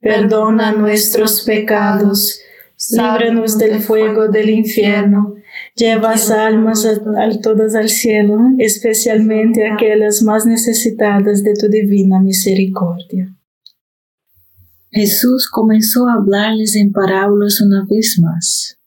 perdona 0.00 0.72
nuestros 0.72 1.42
pecados, 1.42 2.40
líbranos 2.90 3.58
del 3.58 3.80
fuego 3.80 4.28
del 4.28 4.50
infierno, 4.50 5.34
lleva 5.74 6.12
almas 6.12 6.84
a, 6.84 7.40
todas 7.40 7.74
al 7.74 7.88
cielo, 7.88 8.38
especialmente 8.58 9.66
aquellas 9.66 10.22
más 10.22 10.46
necesitadas 10.46 11.42
de 11.42 11.54
tu 11.54 11.68
divina 11.68 12.20
misericordia. 12.20 13.34
Jesús 14.90 15.48
comenzó 15.50 16.08
a 16.08 16.14
hablarles 16.14 16.76
en 16.76 16.92
parábolas 16.92 17.60
una 17.60 17.86
vez 17.88 18.18
más. 18.20 18.78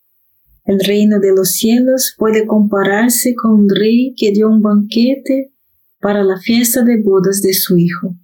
El 0.66 0.80
reino 0.80 1.19
de 1.19 1.31
los 1.36 1.52
cielos 1.52 2.16
puede 2.18 2.46
compararse 2.46 3.36
con 3.36 3.52
un 3.52 3.69
rey 3.69 4.14
que 4.16 4.31
dio 4.31 4.50
un 4.50 4.62
banquete 4.62 5.52
para 6.00 6.24
la 6.24 6.38
fiesta 6.38 6.84
de 6.84 6.98
bodas 7.02 7.42
de 7.42 7.53
su 7.53 7.78
hijo 7.78 8.16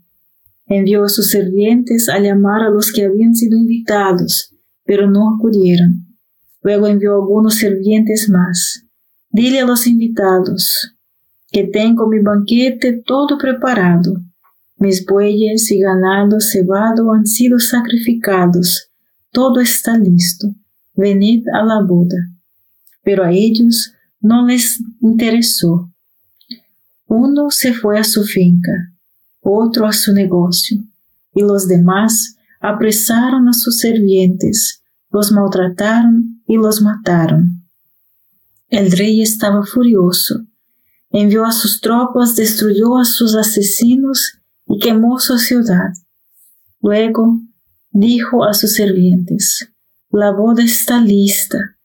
envió 0.68 1.04
a 1.04 1.10
sus 1.10 1.30
sirvientes 1.30 2.10
a 2.10 2.20
llamar 2.20 2.64
a 2.64 2.70
los 2.70 2.92
que 2.92 3.06
habían 3.06 3.36
sido 3.36 3.58
invitados, 3.58 4.54
pero 4.84 5.10
no 5.10 5.36
acudieron. 5.36 6.08
Luego 6.62 6.88
envió 6.88 7.14
algunos 7.16 7.56
sirvientes 7.56 8.30
más. 8.30 8.86
Dile 9.30 9.60
a 9.60 9.66
los 9.66 9.86
invitados 9.86 10.96
que 11.52 11.64
tengo 11.66 12.08
mi 12.08 12.20
banquete 12.20 13.04
todo 13.06 13.38
preparado. 13.38 14.22
Mis 14.78 15.06
bueyes 15.06 15.72
y 15.72 15.80
ganado 15.80 16.38
cebado 16.40 17.14
han 17.14 17.26
sido 17.26 17.60
sacrificados. 17.60 18.90
Todo 19.32 19.62
está 19.62 19.98
listo. 19.98 20.48
Venid 20.96 21.46
a 21.54 21.64
la 21.64 21.82
boda. 21.82 22.18
Pero 23.04 23.24
a 23.24 23.32
ellos 23.32 23.94
no 24.20 24.46
les 24.46 24.82
interesó. 25.00 25.92
Uno 27.08 27.52
se 27.52 27.74
fue 27.74 28.00
a 28.00 28.04
su 28.04 28.24
finca 28.24 28.95
otro 29.46 29.86
a 29.86 29.94
su 29.94 30.12
negocio, 30.12 30.84
y 31.34 31.42
los 31.42 31.68
demás 31.68 32.36
apresaron 32.60 33.48
a 33.48 33.54
sus 33.54 33.80
servientes, 33.80 34.82
los 35.12 35.32
maltrataron 35.32 36.42
y 36.48 36.58
los 36.58 36.82
mataron. 36.82 37.64
El 38.70 38.92
rey 38.92 39.22
estaba 39.22 39.64
furioso, 39.64 40.46
envió 41.12 41.46
a 41.46 41.52
sus 41.52 41.80
tropas, 41.80 42.36
destruyó 42.36 42.98
a 42.98 43.06
sus 43.06 43.36
asesinos 43.36 44.40
y 44.66 44.80
quemó 44.80 45.20
su 45.20 45.38
ciudad. 45.38 45.94
Luego 46.82 47.40
dijo 47.92 48.46
a 48.46 48.54
sus 48.56 48.74
servientes, 48.74 49.70
la 50.10 50.32
boda 50.32 50.64
está 50.64 51.00
lista, 51.00 51.78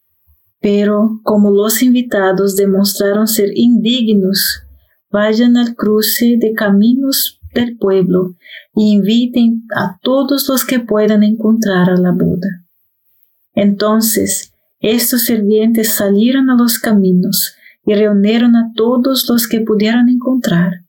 pero 0.60 1.20
como 1.24 1.50
los 1.50 1.82
invitados 1.82 2.56
demostraron 2.56 3.28
ser 3.28 3.50
indignos, 3.54 4.62
vayan 5.10 5.58
al 5.58 5.74
cruce 5.74 6.36
de 6.38 6.54
caminos 6.54 7.39
del 7.52 7.76
pueblo 7.76 8.36
y 8.74 8.92
inviten 8.94 9.64
a 9.74 9.98
todos 10.02 10.48
los 10.48 10.64
que 10.64 10.80
puedan 10.80 11.22
encontrar 11.22 11.90
a 11.90 11.96
la 11.96 12.12
boda. 12.12 12.64
Entonces 13.54 14.52
estos 14.80 15.24
sirvientes 15.26 15.94
salieron 15.94 16.48
a 16.48 16.56
los 16.56 16.78
caminos 16.78 17.54
y 17.84 17.94
reunieron 17.94 18.56
a 18.56 18.72
todos 18.74 19.26
los 19.28 19.46
que 19.46 19.60
pudieran 19.60 20.08
encontrar, 20.08 20.84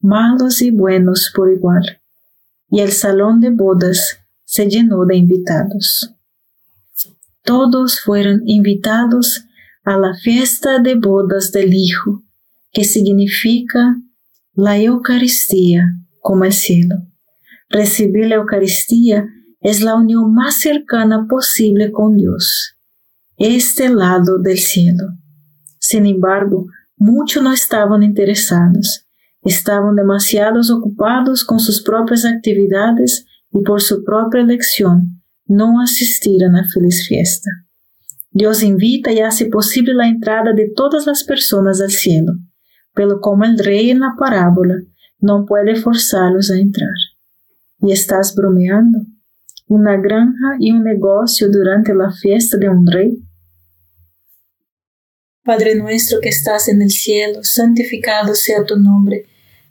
malos 0.00 0.62
y 0.62 0.70
buenos 0.70 1.32
por 1.34 1.52
igual, 1.52 2.00
y 2.70 2.80
el 2.80 2.90
salón 2.90 3.40
de 3.40 3.50
bodas 3.50 4.18
se 4.44 4.68
llenó 4.68 5.04
de 5.04 5.16
invitados. 5.16 6.12
todos 7.42 8.00
fueron 8.00 8.42
invitados 8.46 9.44
a 9.84 9.96
la 9.96 10.14
fiesta 10.14 10.80
de 10.80 10.96
bodas 10.96 11.52
del 11.52 11.72
Hijo, 11.72 12.24
que 12.72 12.82
significa 12.82 13.96
la 14.54 14.76
Eucaristía 14.78 15.96
como 16.26 16.44
el 16.44 16.52
cielo. 16.52 16.96
Recibir 17.68 18.26
la 18.26 18.34
Eucaristía 18.34 19.28
es 19.60 19.80
la 19.80 19.94
unión 19.94 20.34
más 20.34 20.58
cercana 20.58 21.28
posible 21.28 21.92
con 21.92 22.16
Dios, 22.16 22.74
este 23.36 23.88
lado 23.88 24.38
del 24.42 24.58
cielo. 24.58 25.04
Sin 25.78 26.04
embargo, 26.04 26.66
muchos 26.96 27.44
no 27.44 27.52
estaban 27.52 28.02
interesados, 28.02 29.06
estaban 29.42 29.94
demasiado 29.94 30.60
ocupados 30.76 31.44
con 31.44 31.60
sus 31.60 31.80
propias 31.80 32.24
actividades 32.24 33.24
y 33.52 33.62
por 33.62 33.80
su 33.80 34.02
propia 34.02 34.40
elección 34.40 35.22
no 35.44 35.80
asistieron 35.80 36.56
a 36.56 36.62
la 36.62 36.68
feliz 36.68 37.06
fiesta. 37.06 37.50
Dios 38.32 38.64
invita 38.64 39.12
y 39.12 39.20
hace 39.20 39.46
posible 39.46 39.94
la 39.94 40.08
entrada 40.08 40.52
de 40.52 40.72
todas 40.74 41.06
las 41.06 41.22
personas 41.22 41.80
al 41.80 41.92
cielo, 41.92 42.32
pero 42.94 43.20
como 43.20 43.44
el 43.44 43.56
rey 43.56 43.90
en 43.90 44.00
la 44.00 44.14
parábola, 44.18 44.74
no 45.18 45.46
puede 45.46 45.76
forzarlos 45.76 46.50
a 46.50 46.58
entrar. 46.58 46.94
Y 47.80 47.92
estás 47.92 48.34
bromeando. 48.34 49.00
Una 49.68 49.96
granja 49.96 50.56
y 50.60 50.70
un 50.70 50.84
negocio 50.84 51.50
durante 51.50 51.94
la 51.94 52.10
fiesta 52.12 52.56
de 52.56 52.68
un 52.68 52.86
rey. 52.86 53.18
Padre 55.44 55.76
nuestro 55.76 56.20
que 56.20 56.28
estás 56.28 56.68
en 56.68 56.82
el 56.82 56.90
cielo, 56.90 57.40
santificado 57.42 58.34
sea 58.34 58.64
tu 58.64 58.76
nombre. 58.76 59.26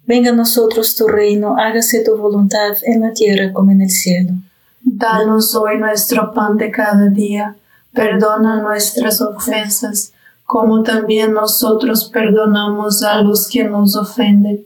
Venga 0.06 0.32
a 0.32 0.36
nosotros 0.36 0.96
tu 0.96 1.08
reino, 1.08 1.58
hágase 1.58 2.04
tu 2.04 2.16
voluntad 2.18 2.78
en 2.84 3.02
la 3.02 3.14
tierra 3.14 3.52
como 3.52 3.72
en 3.72 3.82
el 3.82 3.90
cielo. 3.90 4.34
Danos 4.82 5.56
hoy 5.56 5.78
nuestro 5.80 6.32
pan 6.34 6.58
de 6.58 6.72
cada 6.72 7.08
día. 7.10 7.56
Perdona 7.94 8.62
nuestras 8.62 9.22
ofensas, 9.22 10.14
como 10.44 10.84
también 10.84 11.34
nosotros 11.34 12.10
perdonamos 12.14 13.02
a 13.04 13.22
los 13.22 13.48
que 13.48 13.64
nos 13.64 13.96
ofenden 13.96 14.66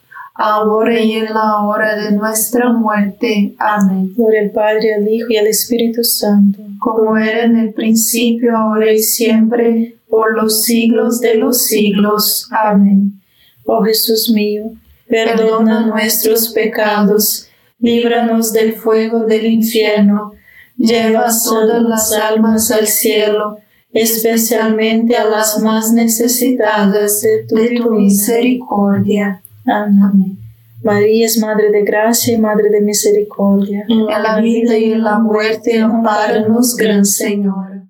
ahora 0.33 0.99
y 0.99 1.13
en 1.13 1.33
la 1.33 1.61
hora 1.63 1.95
de 1.95 2.11
nuestra 2.11 2.71
muerte. 2.71 3.55
Amén. 3.59 4.13
Por 4.15 4.35
el 4.35 4.51
Padre, 4.51 4.95
el 4.97 5.07
Hijo 5.07 5.27
y 5.29 5.37
el 5.37 5.47
Espíritu 5.47 6.03
Santo, 6.03 6.59
como 6.79 7.17
era 7.17 7.43
en 7.43 7.57
el 7.57 7.73
principio, 7.73 8.57
ahora 8.57 8.91
y 8.91 8.99
siempre, 8.99 9.95
por 10.09 10.35
los 10.35 10.63
siglos 10.63 11.19
de 11.19 11.35
los 11.35 11.65
siglos. 11.65 12.47
Amén. 12.51 13.21
Oh 13.65 13.83
Jesús 13.83 14.29
mío, 14.29 14.71
perdona 15.07 15.85
nuestros 15.85 16.49
pecados, 16.49 17.47
líbranos 17.79 18.51
del 18.51 18.73
fuego 18.73 19.25
del 19.25 19.45
infierno, 19.45 20.33
lleva 20.77 21.27
todas 21.43 21.81
las 21.81 22.11
almas 22.11 22.71
al 22.71 22.87
cielo, 22.87 23.59
especialmente 23.93 25.15
a 25.15 25.25
las 25.25 25.59
más 25.59 25.93
necesitadas 25.93 27.21
de 27.21 27.45
tu, 27.47 27.91
misericordia. 27.91 29.41
Amén. 29.71 30.37
María 30.83 31.25
es 31.25 31.37
Madre 31.37 31.71
de 31.71 31.83
Gracia 31.83 32.33
y 32.33 32.39
Madre 32.39 32.69
de 32.69 32.81
Misericordia. 32.81 33.85
En 33.87 34.05
la 34.05 34.41
vida 34.41 34.77
y 34.77 34.93
en 34.93 35.03
la 35.03 35.19
muerte, 35.19 35.79
amparanos, 35.79 36.75
Gran 36.75 37.05
Señor. 37.05 37.83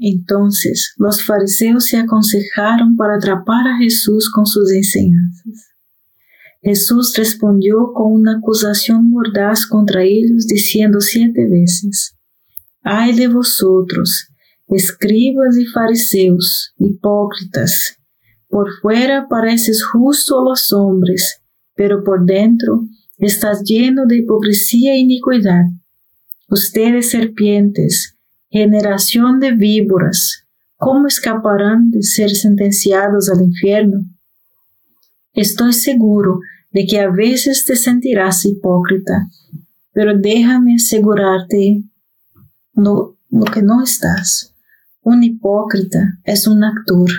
Entonces 0.00 0.94
los 0.96 1.22
fariseos 1.24 1.86
se 1.86 1.98
aconsejaron 1.98 2.96
para 2.96 3.16
atrapar 3.16 3.66
a 3.68 3.78
Jesús 3.78 4.30
con 4.30 4.46
sus 4.46 4.72
enseñanzas. 4.72 5.74
Jesús 6.62 7.14
respondió 7.16 7.92
con 7.94 8.12
una 8.12 8.38
acusación 8.38 9.10
mordaz 9.10 9.66
contra 9.66 10.02
ellos, 10.02 10.46
diciendo 10.46 11.00
siete 11.00 11.46
veces, 11.46 12.16
Ay 12.82 13.14
de 13.14 13.28
vosotros, 13.28 14.28
escribas 14.68 15.58
y 15.58 15.66
fariseos, 15.66 16.72
hipócritas, 16.78 17.98
por 18.54 18.70
fuera 18.80 19.26
pareces 19.26 19.84
justo 19.84 20.38
a 20.38 20.44
los 20.44 20.72
hombres, 20.72 21.42
pero 21.74 22.04
por 22.04 22.24
dentro 22.24 22.86
estás 23.18 23.64
lleno 23.64 24.06
de 24.06 24.18
hipocresía 24.18 24.94
e 24.94 24.98
iniquidad. 24.98 25.64
Ustedes 26.48 27.10
serpientes, 27.10 28.16
generación 28.48 29.40
de 29.40 29.50
víboras, 29.50 30.44
¿cómo 30.76 31.08
escaparán 31.08 31.90
de 31.90 32.04
ser 32.04 32.30
sentenciados 32.30 33.28
al 33.28 33.42
infierno? 33.42 34.04
Estoy 35.32 35.72
seguro 35.72 36.38
de 36.70 36.86
que 36.86 37.00
a 37.00 37.10
veces 37.10 37.64
te 37.66 37.74
sentirás 37.74 38.44
hipócrita, 38.44 39.26
pero 39.92 40.16
déjame 40.16 40.76
asegurarte 40.76 41.82
lo, 42.74 43.16
lo 43.30 43.44
que 43.46 43.62
no 43.62 43.82
estás. 43.82 44.54
Un 45.02 45.24
hipócrita 45.24 46.20
es 46.22 46.46
un 46.46 46.62
actor, 46.62 47.10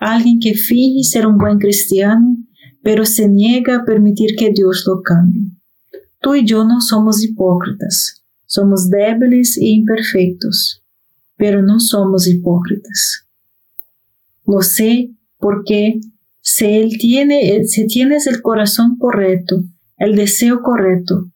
alguien 0.00 0.40
que 0.40 0.54
finge 0.54 1.04
ser 1.04 1.26
un 1.26 1.36
buen 1.36 1.58
cristiano, 1.58 2.36
pero 2.82 3.04
se 3.04 3.28
niega 3.28 3.76
a 3.76 3.84
permitir 3.84 4.34
que 4.36 4.50
Dios 4.50 4.84
lo 4.86 5.02
cambie. 5.02 5.52
Tú 6.20 6.34
y 6.34 6.44
yo 6.44 6.64
no 6.64 6.80
somos 6.80 7.22
hipócritas, 7.22 8.24
somos 8.46 8.88
débiles 8.88 9.56
e 9.58 9.66
imperfectos, 9.66 10.82
pero 11.36 11.62
no 11.62 11.78
somos 11.78 12.26
hipócritas. 12.26 13.26
Lo 14.46 14.62
sé 14.62 15.10
porque 15.38 16.00
si 16.40 16.64
él 16.64 16.96
tiene, 16.98 17.64
si 17.64 17.86
tienes 17.86 18.26
el 18.26 18.40
corazón 18.40 18.96
correcto, 18.98 19.62
el 19.98 20.16
deseo 20.16 20.62
correcto, 20.62 21.30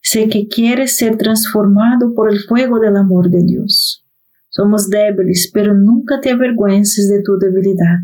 sé 0.00 0.28
que 0.28 0.46
quieres 0.46 0.96
ser 0.96 1.18
transformado 1.18 2.14
por 2.14 2.32
el 2.32 2.38
fuego 2.40 2.78
del 2.78 2.96
amor 2.96 3.30
de 3.30 3.42
Dios. 3.42 4.05
Somos 4.56 4.88
débiles, 4.88 5.50
pero 5.52 5.74
nunca 5.74 6.18
te 6.18 6.30
avergüences 6.30 7.10
de 7.10 7.22
tu 7.22 7.36
debilidad. 7.38 7.98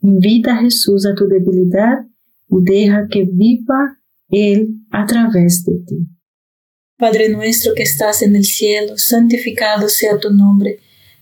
Invita 0.00 0.54
a 0.54 0.62
Jesús 0.62 1.04
a 1.04 1.14
tu 1.14 1.28
debilidad 1.28 2.06
y 2.48 2.56
deja 2.62 3.06
que 3.06 3.28
viva 3.30 3.98
Él 4.30 4.76
a 4.90 5.04
través 5.04 5.62
de 5.66 5.74
ti. 5.86 6.08
Padre 6.96 7.28
nuestro 7.28 7.74
que 7.74 7.82
estás 7.82 8.22
en 8.22 8.34
el 8.34 8.46
cielo, 8.46 8.96
santificado 8.96 9.90
sea 9.90 10.18
tu 10.18 10.30
nombre. 10.30 10.80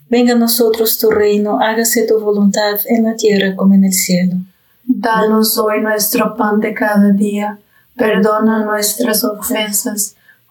Venga 0.08 0.34
a 0.34 0.38
nosotros 0.38 0.96
tu 0.96 1.10
reino, 1.10 1.58
hágase 1.58 2.06
tu 2.06 2.20
voluntad 2.20 2.78
en 2.86 3.02
la 3.02 3.16
tierra 3.16 3.56
como 3.56 3.74
en 3.74 3.82
el 3.82 3.92
cielo. 3.92 4.36
Danos 4.84 5.58
hoy 5.58 5.80
nuestro 5.80 6.36
pan 6.36 6.60
de 6.60 6.72
cada 6.72 7.10
día, 7.10 7.58
perdona 7.96 8.64
nuestras 8.64 9.24
ofensas, 9.24 10.14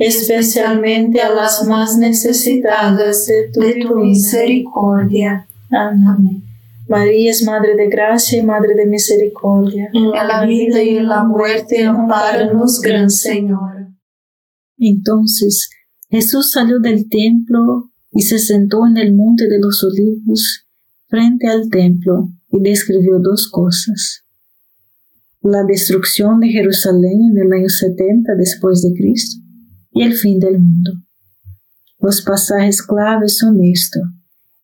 especialmente 0.00 1.20
a 1.20 1.28
las 1.28 1.66
más 1.68 1.98
necesitadas 1.98 3.26
de 3.26 3.50
tu, 3.52 3.96
misericordia. 3.96 5.46
Amén. 5.70 6.42
María 6.88 7.30
es 7.30 7.44
Madre 7.44 7.76
de 7.76 7.88
Gracia 7.88 8.38
y 8.38 8.42
Madre 8.42 8.74
de 8.74 8.86
Misericordia. 8.86 9.90
En 9.92 10.10
la 10.10 10.46
vida 10.46 10.82
y 10.82 10.96
en 10.96 11.06
la 11.06 11.22
muerte, 11.22 11.84
amparanos, 11.84 12.80
Gran 12.80 13.10
Señor. 13.10 13.88
Entonces 14.78 15.68
Jesús 16.08 16.50
salió 16.50 16.80
del 16.80 17.06
templo 17.10 17.90
y 18.10 18.22
se 18.22 18.38
sentó 18.38 18.86
en 18.86 18.96
el 18.96 19.14
monte 19.14 19.48
de 19.48 19.58
los 19.60 19.84
olivos 19.84 20.66
frente 21.08 21.46
al 21.46 21.68
templo 21.68 22.30
y 22.50 22.60
describió 22.60 23.18
dos 23.18 23.50
cosas. 23.50 24.24
La 25.42 25.62
destrucción 25.64 26.40
de 26.40 26.48
Jerusalén 26.48 27.32
en 27.32 27.38
el 27.38 27.52
año 27.52 27.68
70 27.68 28.34
después 28.36 28.80
de 28.80 28.94
Cristo 28.94 29.49
y 29.92 30.02
el 30.02 30.14
fin 30.14 30.38
del 30.38 30.58
mundo. 30.58 30.92
Los 31.98 32.22
pasajes 32.22 32.82
claves 32.82 33.38
son 33.38 33.62
estos 33.62 34.02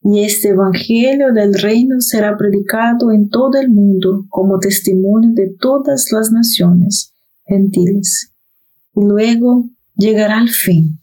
y 0.09 0.21
este 0.21 0.51
Evangelio 0.51 1.33
del 1.33 1.53
reino 1.55 2.01
será 2.01 2.37
predicado 2.37 3.11
en 3.11 3.29
todo 3.29 3.59
el 3.61 3.71
mundo 3.71 4.25
como 4.29 4.61
testimonio 4.61 5.33
de 5.35 5.53
todas 5.59 6.13
las 6.13 6.31
naciones 6.31 7.13
gentiles. 7.45 8.33
Y 8.95 9.01
luego 9.01 9.69
llegará 9.97 10.41
el 10.41 10.49
fin. 10.49 11.01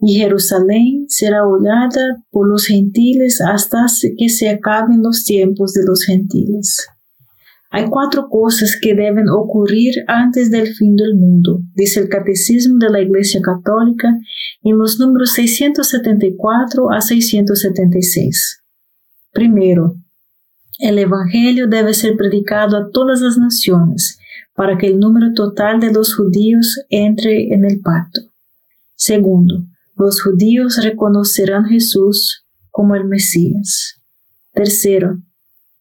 Y 0.00 0.14
Jerusalén 0.14 1.06
será 1.08 1.46
hollada 1.46 2.24
por 2.30 2.48
los 2.48 2.66
gentiles 2.66 3.40
hasta 3.40 3.86
que 4.18 4.28
se 4.28 4.48
acaben 4.48 5.02
los 5.02 5.22
tiempos 5.24 5.72
de 5.72 5.84
los 5.84 6.02
gentiles. 6.04 6.88
Hay 7.72 7.86
cuatro 7.88 8.28
cosas 8.28 8.76
que 8.80 8.94
deben 8.94 9.28
ocurrir 9.28 9.94
antes 10.08 10.50
del 10.50 10.74
fin 10.74 10.96
del 10.96 11.14
mundo, 11.14 11.60
dice 11.74 12.00
el 12.00 12.08
Catecismo 12.08 12.78
de 12.78 12.90
la 12.90 13.00
Iglesia 13.00 13.40
Católica 13.40 14.08
en 14.62 14.76
los 14.76 14.98
números 14.98 15.32
674 15.34 16.90
a 16.90 17.00
676. 17.00 18.64
Primero, 19.32 19.96
el 20.80 20.98
Evangelio 20.98 21.68
debe 21.68 21.94
ser 21.94 22.16
predicado 22.16 22.76
a 22.76 22.90
todas 22.90 23.20
las 23.20 23.38
naciones 23.38 24.18
para 24.56 24.76
que 24.76 24.88
el 24.88 24.98
número 24.98 25.32
total 25.32 25.78
de 25.78 25.92
los 25.92 26.16
judíos 26.16 26.80
entre 26.88 27.54
en 27.54 27.64
el 27.64 27.80
pacto. 27.80 28.20
Segundo, 28.96 29.64
los 29.96 30.20
judíos 30.22 30.80
reconocerán 30.82 31.66
a 31.66 31.68
Jesús 31.68 32.46
como 32.70 32.96
el 32.96 33.04
Mesías. 33.04 34.00
Tercero, 34.52 35.18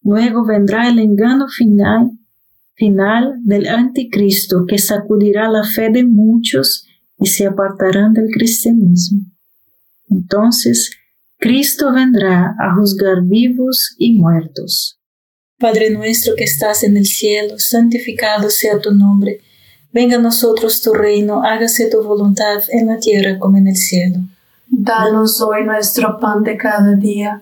Luego 0.03 0.45
vendrá 0.45 0.89
el 0.89 0.99
engano 0.99 1.47
final, 1.47 2.11
final 2.75 3.35
del 3.43 3.67
anticristo 3.67 4.65
que 4.67 4.77
sacudirá 4.77 5.49
la 5.49 5.63
fe 5.63 5.89
de 5.89 6.03
muchos 6.05 6.85
y 7.19 7.27
se 7.27 7.45
apartarán 7.45 8.13
del 8.13 8.29
cristianismo. 8.31 9.25
Entonces, 10.09 10.91
Cristo 11.37 11.93
vendrá 11.93 12.55
a 12.59 12.75
juzgar 12.75 13.23
vivos 13.23 13.95
y 13.97 14.17
muertos. 14.17 14.99
Padre 15.59 15.89
nuestro 15.89 16.35
que 16.35 16.45
estás 16.45 16.83
en 16.83 16.95
el 16.95 17.05
cielo, 17.05 17.59
santificado 17.59 18.49
sea 18.49 18.79
tu 18.79 18.93
nombre. 18.93 19.41
Venga 19.91 20.17
a 20.17 20.21
nosotros 20.21 20.81
tu 20.81 20.93
reino, 20.93 21.43
hágase 21.43 21.89
tu 21.89 22.01
voluntad 22.01 22.61
en 22.69 22.87
la 22.87 22.97
tierra 22.97 23.37
como 23.39 23.57
en 23.57 23.67
el 23.67 23.75
cielo. 23.75 24.19
Danos 24.67 25.41
hoy 25.41 25.65
nuestro 25.65 26.17
pan 26.19 26.43
de 26.43 26.55
cada 26.55 26.95
día 26.95 27.41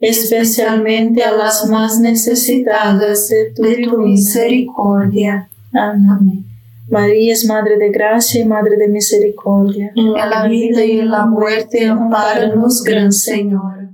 especialmente 0.00 1.22
a 1.22 1.32
las 1.32 1.68
más 1.68 2.00
necesitadas 2.00 3.28
de 3.28 3.52
tu, 3.54 3.98
misericordia. 3.98 5.48
Amén. 5.72 6.44
María 6.88 7.32
es 7.32 7.44
Madre 7.44 7.78
de 7.78 7.90
Gracia 7.90 8.42
y 8.42 8.44
Madre 8.44 8.76
de 8.76 8.88
Misericordia. 8.88 9.92
En 9.96 10.12
la 10.12 10.46
vida 10.46 10.84
y 10.84 11.00
en 11.00 11.10
la 11.10 11.26
muerte, 11.26 11.86
amparanos, 11.86 12.82
Gran 12.84 13.12
Señor. 13.12 13.86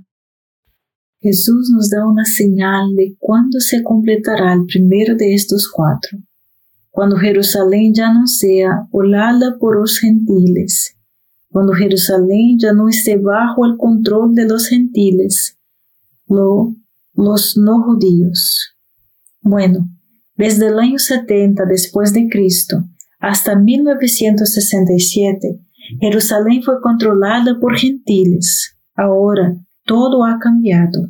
Jesús 1.19 1.71
nos 1.73 1.89
da 1.89 2.05
una 2.05 2.25
señal 2.25 2.93
de 2.95 3.15
cuándo 3.17 3.59
se 3.61 3.81
completará 3.81 4.53
el 4.53 4.65
primero 4.65 5.15
de 5.15 5.33
estos 5.33 5.71
cuatro, 5.73 6.19
cuando 6.91 7.15
Jerusalén 7.15 7.93
ya 7.93 8.13
no 8.13 8.27
sea 8.27 8.87
olada 8.91 9.57
por 9.57 9.79
los 9.79 9.99
gentiles, 9.99 10.97
cuando 11.49 11.71
Jerusalén 11.73 12.57
ya 12.59 12.73
no 12.73 12.89
esté 12.89 13.15
bajo 13.15 13.65
el 13.65 13.77
control 13.77 14.35
de 14.35 14.49
los 14.49 14.67
gentiles, 14.67 15.52
lo, 16.33 16.75
los 17.13 17.57
no 17.57 17.83
judíos. 17.83 18.75
Bueno, 19.41 19.89
desde 20.35 20.67
el 20.67 20.79
año 20.79 20.97
70 20.97 21.65
después 21.65 22.13
de 22.13 22.27
Cristo 22.27 22.83
hasta 23.19 23.55
1967, 23.55 25.59
Jerusalén 25.99 26.63
fue 26.63 26.81
controlada 26.81 27.59
por 27.59 27.77
gentiles. 27.77 28.77
Ahora 28.95 29.55
todo 29.85 30.25
ha 30.25 30.39
cambiado. 30.39 31.09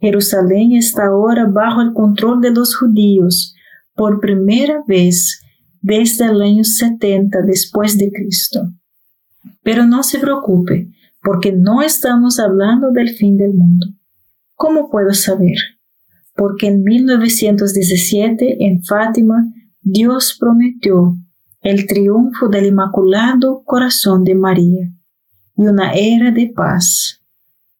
Jerusalén 0.00 0.72
está 0.72 1.06
ahora 1.06 1.46
bajo 1.46 1.82
el 1.82 1.92
control 1.92 2.40
de 2.40 2.50
los 2.50 2.76
judíos 2.76 3.54
por 3.94 4.20
primera 4.20 4.82
vez 4.86 5.40
desde 5.80 6.26
el 6.26 6.42
año 6.42 6.64
70 6.64 7.42
después 7.42 7.96
de 7.96 8.10
Cristo. 8.10 8.72
Pero 9.62 9.86
no 9.86 10.02
se 10.02 10.18
preocupe, 10.18 10.90
porque 11.22 11.52
no 11.52 11.82
estamos 11.82 12.38
hablando 12.38 12.90
del 12.90 13.10
fin 13.10 13.36
del 13.36 13.54
mundo. 13.54 13.86
¿Cómo 14.56 14.90
puedo 14.90 15.14
saber? 15.14 15.56
porque 16.36 16.68
en 16.68 16.82
1917 16.82 18.64
en 18.66 18.82
Fátima 18.84 19.46
Dios 19.80 20.36
prometió 20.38 21.16
el 21.62 21.86
triunfo 21.86 22.48
del 22.48 22.66
Inmaculado 22.66 23.62
Corazón 23.64 24.22
de 24.22 24.34
María 24.34 24.92
y 25.56 25.66
una 25.66 25.92
era 25.94 26.30
de 26.30 26.52
paz. 26.54 27.22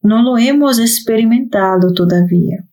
No 0.01 0.23
lo 0.23 0.39
hemos 0.39 0.79
experimentado 0.79 1.93
todavía. 1.93 2.65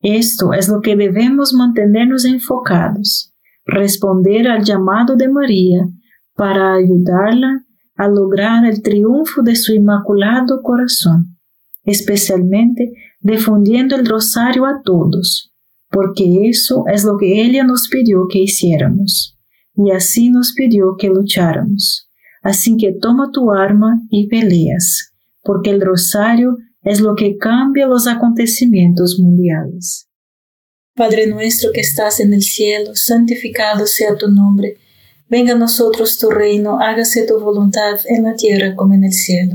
Esto 0.00 0.54
es 0.54 0.68
lo 0.68 0.80
que 0.80 0.96
debemos 0.96 1.52
mantenernos 1.52 2.24
enfocados, 2.24 3.34
responder 3.66 4.48
al 4.48 4.64
llamado 4.64 5.14
de 5.14 5.28
María 5.28 5.86
para 6.34 6.74
ayudarla 6.74 7.64
a 7.96 8.08
lograr 8.08 8.64
el 8.64 8.82
triunfo 8.82 9.42
de 9.42 9.56
su 9.56 9.74
Inmaculado 9.74 10.62
Corazón, 10.62 11.36
especialmente 11.84 12.94
difundiendo 13.20 13.96
el 13.96 14.06
rosario 14.06 14.66
a 14.66 14.82
todos, 14.82 15.52
porque 15.90 16.48
eso 16.48 16.84
es 16.92 17.04
lo 17.04 17.16
que 17.18 17.42
ella 17.42 17.64
nos 17.64 17.88
pidió 17.88 18.26
que 18.28 18.40
hiciéramos, 18.40 19.38
y 19.74 19.90
así 19.90 20.30
nos 20.30 20.52
pidió 20.54 20.96
que 20.98 21.08
lucháramos. 21.08 22.08
Así 22.42 22.76
que 22.76 22.92
toma 22.92 23.30
tu 23.32 23.52
arma 23.52 24.00
y 24.08 24.26
peleas, 24.28 25.12
porque 25.42 25.70
el 25.70 25.80
rosario 25.80 26.56
es 26.82 27.00
lo 27.00 27.14
que 27.14 27.36
cambia 27.36 27.86
los 27.86 28.06
acontecimientos 28.06 29.18
mundiales. 29.18 30.08
Padre 30.96 31.26
nuestro 31.26 31.70
que 31.72 31.80
estás 31.80 32.20
en 32.20 32.32
el 32.32 32.42
cielo, 32.42 32.92
santificado 32.94 33.86
sea 33.86 34.16
tu 34.16 34.28
nombre. 34.28 34.78
Venga 35.28 35.52
a 35.52 35.58
nosotros 35.58 36.18
tu 36.18 36.30
reino, 36.30 36.80
hágase 36.80 37.26
tu 37.26 37.38
voluntad 37.38 37.98
en 38.06 38.24
la 38.24 38.34
tierra 38.34 38.74
como 38.74 38.94
en 38.94 39.04
el 39.04 39.12
cielo. 39.12 39.54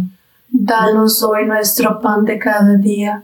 Danos 0.49 1.21
hoy 1.23 1.45
nuestro 1.45 1.99
pan 1.99 2.23
de 2.23 2.39
cada 2.39 2.77
día 2.77 3.23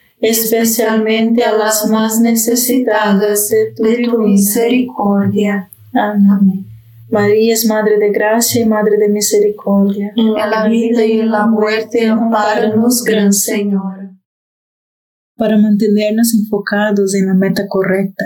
especialmente 0.21 1.43
a 1.43 1.57
las 1.57 1.89
más 1.89 2.19
necesitadas 2.21 3.49
de 3.49 4.05
tu, 4.05 4.19
misericordia. 4.19 5.69
Amén. 5.93 6.67
María 7.09 7.53
es 7.53 7.65
Madre 7.65 7.97
de 7.97 8.11
Gracia 8.11 8.61
y 8.61 8.65
Madre 8.65 8.97
de 8.97 9.09
Misericordia. 9.09 10.13
En 10.15 10.33
la 10.33 10.67
vida 10.67 11.05
y 11.05 11.19
en 11.19 11.31
la 11.31 11.47
muerte, 11.47 12.07
amparanos, 12.07 13.03
Gran 13.03 13.33
Señor. 13.33 14.11
Para 15.35 15.57
mantenernos 15.57 16.33
enfocados 16.35 17.15
en 17.15 17.25
la 17.25 17.33
meta 17.33 17.67
correcta, 17.67 18.23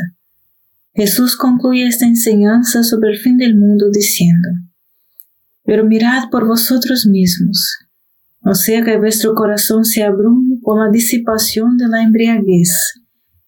Jesús 0.94 1.36
concluye 1.36 1.88
esta 1.88 2.06
enseñanza 2.06 2.84
sobre 2.84 3.12
el 3.12 3.18
fin 3.18 3.38
del 3.38 3.56
mundo 3.56 3.90
diciendo, 3.92 4.50
Pero 5.64 5.86
mirad 5.86 6.30
por 6.30 6.46
vosotros 6.46 7.06
mismos, 7.06 7.80
no 8.42 8.54
sea 8.54 8.84
que 8.84 8.98
vuestro 8.98 9.34
corazón 9.34 9.86
se 9.86 10.04
abrume 10.04 10.45
con 10.66 10.80
la 10.80 10.90
disipación 10.90 11.78
de 11.78 11.88
la 11.88 12.02
embriaguez 12.02 13.04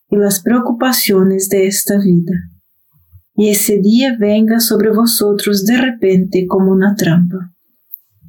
y 0.09 0.15
las 0.15 0.41
preocupaciones 0.41 1.49
de 1.49 1.67
esta 1.67 1.97
vida 1.97 2.33
y 3.37 3.49
ese 3.49 3.77
día 3.77 4.17
venga 4.19 4.59
sobre 4.59 4.89
vosotros 4.89 5.63
de 5.63 5.77
repente 5.77 6.47
como 6.47 6.71
una 6.71 6.95
trampa, 6.95 7.53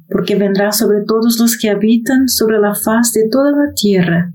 porque 0.07 0.35
vendrá 0.35 0.71
sobre 0.71 1.01
todos 1.03 1.39
los 1.39 1.57
que 1.57 1.71
habitan 1.71 2.29
sobre 2.29 2.59
la 2.59 2.75
faz 2.75 3.11
de 3.13 3.27
toda 3.27 3.51
la 3.51 3.73
tierra. 3.73 4.31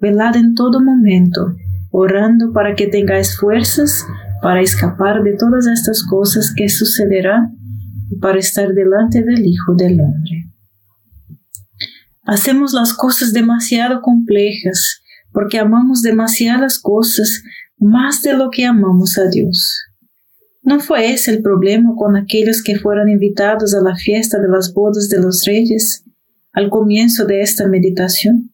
Velad 0.00 0.36
en 0.36 0.54
todo 0.54 0.82
momento, 0.82 1.54
orando 1.92 2.52
para 2.52 2.74
que 2.74 2.88
tengáis 2.88 3.38
fuerzas 3.38 4.04
para 4.42 4.60
escapar 4.60 5.22
de 5.22 5.36
todas 5.36 5.68
estas 5.68 6.02
cosas 6.02 6.52
que 6.54 6.68
sucederán 6.68 7.56
y 8.10 8.16
para 8.18 8.40
estar 8.40 8.74
delante 8.74 9.22
del 9.22 9.46
Hijo 9.46 9.74
del 9.76 10.00
Hombre. 10.00 10.45
Hacemos 12.26 12.72
las 12.72 12.92
cosas 12.92 13.32
demasiado 13.32 14.02
complejas 14.02 15.00
porque 15.32 15.58
amamos 15.58 16.02
demasiadas 16.02 16.78
cosas 16.78 17.42
más 17.78 18.22
de 18.22 18.34
lo 18.34 18.50
que 18.50 18.64
amamos 18.64 19.16
a 19.16 19.28
Dios. 19.28 19.78
¿No 20.62 20.80
fue 20.80 21.12
ese 21.12 21.30
el 21.30 21.42
problema 21.42 21.94
con 21.96 22.16
aquellos 22.16 22.62
que 22.64 22.78
fueron 22.78 23.08
invitados 23.08 23.72
a 23.74 23.80
la 23.80 23.94
fiesta 23.94 24.40
de 24.40 24.48
las 24.48 24.74
bodas 24.74 25.08
de 25.08 25.20
los 25.20 25.44
reyes 25.44 26.04
al 26.52 26.68
comienzo 26.68 27.26
de 27.26 27.42
esta 27.42 27.68
meditación? 27.68 28.52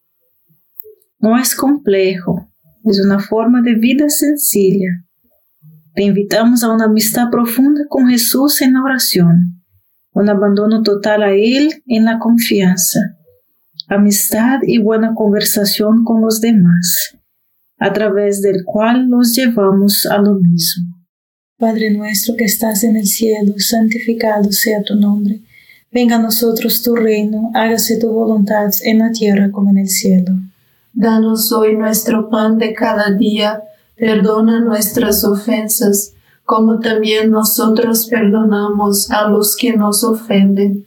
No 1.18 1.38
es 1.38 1.54
complejo, 1.54 2.52
es 2.84 3.00
una 3.00 3.20
forma 3.20 3.62
de 3.62 3.74
vida 3.76 4.10
sencilla. 4.10 5.06
Te 5.94 6.02
invitamos 6.02 6.62
a 6.62 6.74
una 6.74 6.84
amistad 6.84 7.30
profunda 7.30 7.82
con 7.88 8.08
Jesús 8.08 8.60
en 8.60 8.74
la 8.74 8.82
oración, 8.82 9.62
un 10.12 10.28
abandono 10.28 10.82
total 10.82 11.22
a 11.22 11.32
Él 11.32 11.82
en 11.86 12.04
la 12.04 12.18
confianza, 12.18 13.00
amistad 13.94 14.60
y 14.62 14.78
buena 14.78 15.14
conversación 15.14 16.04
con 16.04 16.22
los 16.22 16.40
demás 16.40 17.16
a 17.78 17.92
través 17.92 18.40
del 18.42 18.64
cual 18.64 19.08
los 19.08 19.34
llevamos 19.34 20.06
a 20.06 20.18
lo 20.18 20.34
mismo. 20.34 20.96
Padre 21.58 21.90
nuestro 21.90 22.36
que 22.36 22.44
estás 22.44 22.84
en 22.84 22.96
el 22.96 23.06
cielo, 23.06 23.54
santificado 23.58 24.52
sea 24.52 24.82
tu 24.82 24.94
nombre. 24.94 25.40
Venga 25.90 26.16
a 26.16 26.22
nosotros 26.22 26.82
tu 26.82 26.94
reino, 26.94 27.50
hágase 27.54 27.98
tu 27.98 28.10
voluntad 28.10 28.70
en 28.84 29.00
la 29.00 29.10
tierra 29.10 29.50
como 29.50 29.70
en 29.70 29.78
el 29.78 29.88
cielo. 29.88 30.32
Danos 30.92 31.50
hoy 31.52 31.76
nuestro 31.76 32.30
pan 32.30 32.56
de 32.58 32.72
cada 32.72 33.10
día, 33.10 33.62
perdona 33.96 34.60
nuestras 34.60 35.24
ofensas, 35.24 36.14
como 36.44 36.78
también 36.78 37.30
nosotros 37.30 38.06
perdonamos 38.06 39.10
a 39.10 39.28
los 39.28 39.56
que 39.56 39.76
nos 39.76 40.04
ofenden. 40.04 40.86